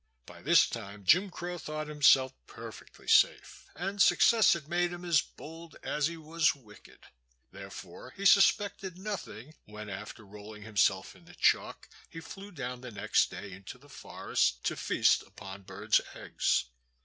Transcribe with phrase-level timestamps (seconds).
[0.25, 5.21] By this time Jim Crow thought himself perfectly safe, and success had made him as
[5.21, 6.97] bold as he was wicked.
[7.51, 12.89] Therefore he suspected nothing when, after rolling himself in the chalk, he flew down the
[12.89, 16.63] next day into the forest to feast upon birds' eggs.